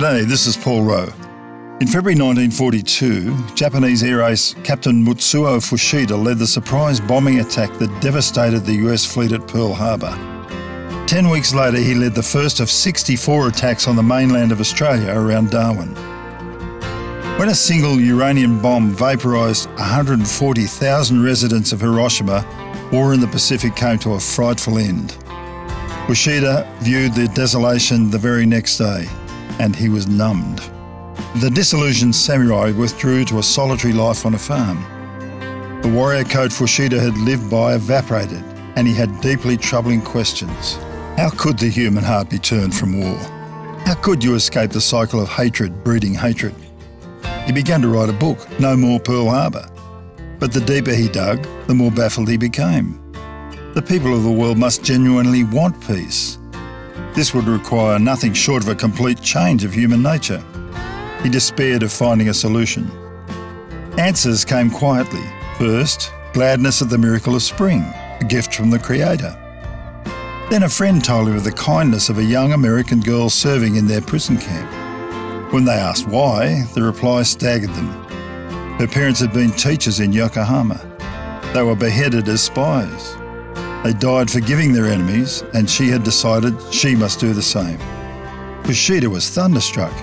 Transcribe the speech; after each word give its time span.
G'day, 0.00 0.24
this 0.24 0.46
is 0.46 0.56
Paul 0.56 0.82
Rowe. 0.82 1.12
In 1.78 1.86
February 1.86 2.14
1942, 2.14 3.54
Japanese 3.54 4.02
air 4.02 4.22
ace 4.22 4.54
Captain 4.64 5.04
Mitsuo 5.04 5.60
Fuchida 5.60 6.16
led 6.16 6.38
the 6.38 6.46
surprise 6.46 6.98
bombing 6.98 7.40
attack 7.40 7.70
that 7.74 8.00
devastated 8.00 8.60
the 8.60 8.76
US 8.88 9.04
fleet 9.04 9.32
at 9.32 9.46
Pearl 9.46 9.74
Harbor. 9.74 10.16
Ten 11.06 11.28
weeks 11.28 11.52
later, 11.52 11.76
he 11.76 11.94
led 11.94 12.14
the 12.14 12.22
first 12.22 12.60
of 12.60 12.70
64 12.70 13.48
attacks 13.48 13.86
on 13.86 13.94
the 13.94 14.02
mainland 14.02 14.52
of 14.52 14.60
Australia 14.60 15.12
around 15.12 15.50
Darwin. 15.50 15.94
When 17.38 17.50
a 17.50 17.54
single 17.54 18.00
uranium 18.00 18.62
bomb 18.62 18.94
vaporised 18.94 19.68
140,000 19.72 21.22
residents 21.22 21.72
of 21.72 21.82
Hiroshima, 21.82 22.88
war 22.90 23.12
in 23.12 23.20
the 23.20 23.26
Pacific 23.26 23.76
came 23.76 23.98
to 23.98 24.14
a 24.14 24.18
frightful 24.18 24.78
end. 24.78 25.10
Fuchida 26.06 26.66
viewed 26.78 27.12
the 27.12 27.28
desolation 27.34 28.10
the 28.10 28.18
very 28.18 28.46
next 28.46 28.78
day, 28.78 29.06
and 29.60 29.76
he 29.76 29.90
was 29.90 30.08
numbed. 30.08 30.58
The 31.36 31.50
disillusioned 31.50 32.16
samurai 32.16 32.70
withdrew 32.70 33.26
to 33.26 33.38
a 33.38 33.42
solitary 33.42 33.92
life 33.92 34.24
on 34.24 34.34
a 34.34 34.38
farm. 34.38 34.78
The 35.82 35.92
warrior 35.94 36.24
code 36.24 36.50
Fuchida 36.50 36.98
had 36.98 37.16
lived 37.18 37.50
by 37.50 37.74
evaporated, 37.74 38.42
and 38.76 38.88
he 38.88 38.94
had 38.94 39.20
deeply 39.20 39.58
troubling 39.58 40.00
questions. 40.00 40.76
How 41.18 41.30
could 41.36 41.58
the 41.58 41.68
human 41.68 42.02
heart 42.02 42.30
be 42.30 42.38
turned 42.38 42.74
from 42.74 43.00
war? 43.00 43.18
How 43.84 43.96
could 43.96 44.24
you 44.24 44.34
escape 44.34 44.70
the 44.70 44.80
cycle 44.80 45.20
of 45.20 45.28
hatred 45.28 45.84
breeding 45.84 46.14
hatred? 46.14 46.54
He 47.44 47.52
began 47.52 47.82
to 47.82 47.88
write 47.88 48.08
a 48.08 48.14
book, 48.14 48.38
No 48.58 48.76
More 48.76 48.98
Pearl 48.98 49.28
Harbor. 49.28 49.68
But 50.38 50.52
the 50.54 50.60
deeper 50.62 50.92
he 50.92 51.08
dug, 51.08 51.46
the 51.66 51.74
more 51.74 51.90
baffled 51.90 52.30
he 52.30 52.38
became. 52.38 52.98
The 53.74 53.82
people 53.82 54.16
of 54.16 54.22
the 54.22 54.32
world 54.32 54.56
must 54.56 54.82
genuinely 54.82 55.44
want 55.44 55.86
peace. 55.86 56.38
This 57.14 57.34
would 57.34 57.46
require 57.46 57.98
nothing 57.98 58.32
short 58.32 58.62
of 58.62 58.68
a 58.68 58.74
complete 58.74 59.20
change 59.20 59.64
of 59.64 59.72
human 59.72 60.02
nature. 60.02 60.42
He 61.22 61.28
despaired 61.28 61.82
of 61.82 61.92
finding 61.92 62.28
a 62.28 62.34
solution. 62.34 62.90
Answers 63.98 64.44
came 64.44 64.70
quietly. 64.70 65.24
First, 65.58 66.12
gladness 66.32 66.80
at 66.80 66.88
the 66.88 66.98
miracle 66.98 67.34
of 67.34 67.42
spring, 67.42 67.82
a 68.20 68.24
gift 68.26 68.54
from 68.54 68.70
the 68.70 68.78
Creator. 68.78 69.36
Then 70.50 70.62
a 70.62 70.68
friend 70.68 71.04
told 71.04 71.28
him 71.28 71.36
of 71.36 71.44
the 71.44 71.52
kindness 71.52 72.08
of 72.08 72.18
a 72.18 72.24
young 72.24 72.52
American 72.52 73.00
girl 73.00 73.28
serving 73.28 73.76
in 73.76 73.86
their 73.86 74.00
prison 74.00 74.38
camp. 74.38 75.52
When 75.52 75.64
they 75.64 75.72
asked 75.72 76.08
why, 76.08 76.64
the 76.74 76.82
reply 76.82 77.24
staggered 77.24 77.70
them. 77.70 77.88
Her 78.78 78.86
parents 78.86 79.20
had 79.20 79.32
been 79.32 79.50
teachers 79.50 80.00
in 80.00 80.12
Yokohama. 80.12 80.80
They 81.52 81.62
were 81.62 81.76
beheaded 81.76 82.28
as 82.28 82.40
spies. 82.40 83.16
They 83.82 83.94
died 83.94 84.30
forgiving 84.30 84.72
their 84.72 84.86
enemies, 84.86 85.42
and 85.54 85.68
she 85.68 85.88
had 85.88 86.02
decided 86.02 86.54
she 86.72 86.94
must 86.94 87.18
do 87.18 87.32
the 87.32 87.42
same. 87.42 87.78
Fuchida 88.64 89.08
was 89.08 89.30
thunderstruck. 89.30 89.94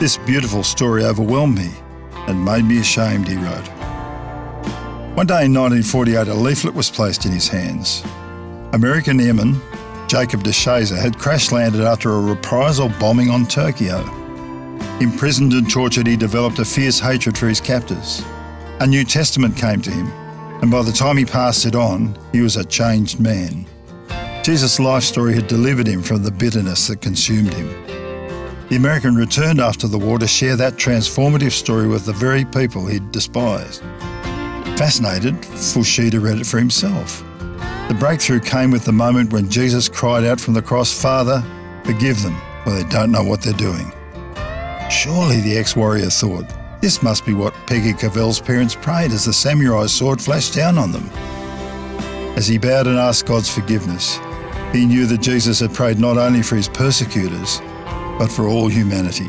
This 0.00 0.16
beautiful 0.16 0.62
story 0.62 1.04
overwhelmed 1.04 1.56
me 1.56 1.70
and 2.26 2.44
made 2.44 2.64
me 2.64 2.80
ashamed, 2.80 3.28
he 3.28 3.36
wrote. 3.36 3.68
One 5.14 5.26
day 5.26 5.46
in 5.46 5.54
1948, 5.54 6.28
a 6.28 6.34
leaflet 6.34 6.74
was 6.74 6.90
placed 6.90 7.24
in 7.24 7.32
his 7.32 7.48
hands. 7.48 8.02
American 8.72 9.20
airman 9.20 9.60
Jacob 10.08 10.44
DeShazer 10.44 10.96
had 10.96 11.18
crash 11.18 11.50
landed 11.50 11.80
after 11.80 12.12
a 12.12 12.20
reprisal 12.20 12.88
bombing 13.00 13.28
on 13.30 13.46
Tokyo. 13.46 13.98
Imprisoned 15.00 15.52
and 15.52 15.70
tortured, 15.70 16.06
he 16.06 16.16
developed 16.16 16.58
a 16.58 16.64
fierce 16.64 17.00
hatred 17.00 17.36
for 17.36 17.48
his 17.48 17.60
captors. 17.60 18.22
A 18.80 18.86
New 18.86 19.04
Testament 19.04 19.56
came 19.56 19.80
to 19.82 19.90
him, 19.90 20.06
and 20.62 20.70
by 20.70 20.82
the 20.82 20.92
time 20.92 21.16
he 21.16 21.24
passed 21.24 21.66
it 21.66 21.74
on, 21.74 22.18
he 22.32 22.40
was 22.40 22.56
a 22.56 22.64
changed 22.64 23.20
man. 23.20 23.66
Jesus' 24.42 24.78
life 24.78 25.02
story 25.02 25.34
had 25.34 25.48
delivered 25.48 25.86
him 25.86 26.02
from 26.02 26.22
the 26.22 26.30
bitterness 26.30 26.86
that 26.86 27.00
consumed 27.00 27.52
him. 27.52 27.68
The 28.68 28.76
American 28.76 29.14
returned 29.14 29.60
after 29.60 29.86
the 29.86 29.98
war 29.98 30.18
to 30.18 30.26
share 30.26 30.56
that 30.56 30.74
transformative 30.74 31.52
story 31.52 31.86
with 31.86 32.04
the 32.04 32.12
very 32.12 32.44
people 32.44 32.86
he'd 32.86 33.12
despised. 33.12 33.80
Fascinated, 34.76 35.34
Fuchida 35.34 36.20
read 36.22 36.38
it 36.38 36.46
for 36.46 36.58
himself. 36.58 37.24
The 37.88 37.96
breakthrough 37.98 38.40
came 38.40 38.70
with 38.70 38.84
the 38.84 38.92
moment 38.92 39.32
when 39.32 39.48
Jesus 39.48 39.88
cried 39.88 40.24
out 40.24 40.40
from 40.40 40.54
the 40.54 40.62
cross, 40.62 40.92
Father, 40.92 41.44
forgive 41.84 42.22
them, 42.22 42.36
for 42.64 42.70
they 42.70 42.82
don't 42.88 43.12
know 43.12 43.22
what 43.22 43.42
they're 43.42 43.52
doing. 43.52 43.92
Surely, 44.90 45.40
the 45.40 45.56
ex 45.56 45.76
warrior 45.76 46.10
thought, 46.10 46.46
this 46.86 47.02
must 47.02 47.26
be 47.26 47.34
what 47.34 47.52
Peggy 47.66 47.92
Covell's 47.92 48.38
parents 48.38 48.76
prayed 48.76 49.10
as 49.10 49.24
the 49.24 49.32
samurai's 49.32 49.90
sword 49.90 50.22
flashed 50.22 50.54
down 50.54 50.78
on 50.78 50.92
them. 50.92 51.10
As 52.36 52.46
he 52.46 52.58
bowed 52.58 52.86
and 52.86 52.96
asked 52.96 53.26
God's 53.26 53.52
forgiveness, 53.52 54.20
he 54.72 54.86
knew 54.86 55.04
that 55.06 55.20
Jesus 55.20 55.58
had 55.58 55.74
prayed 55.74 55.98
not 55.98 56.16
only 56.16 56.42
for 56.42 56.54
his 56.54 56.68
persecutors, 56.68 57.60
but 58.20 58.28
for 58.28 58.46
all 58.46 58.68
humanity. 58.68 59.26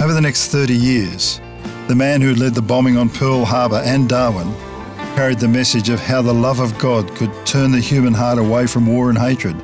Over 0.00 0.12
the 0.12 0.20
next 0.20 0.52
30 0.52 0.76
years, 0.76 1.40
the 1.88 1.96
man 1.96 2.20
who 2.20 2.36
led 2.36 2.54
the 2.54 2.62
bombing 2.62 2.96
on 2.96 3.10
Pearl 3.10 3.44
Harbor 3.44 3.82
and 3.84 4.08
Darwin 4.08 4.54
carried 5.16 5.40
the 5.40 5.48
message 5.48 5.88
of 5.88 5.98
how 5.98 6.22
the 6.22 6.32
love 6.32 6.60
of 6.60 6.78
God 6.78 7.12
could 7.16 7.32
turn 7.46 7.72
the 7.72 7.80
human 7.80 8.14
heart 8.14 8.38
away 8.38 8.68
from 8.68 8.86
war 8.86 9.08
and 9.08 9.18
hatred 9.18 9.60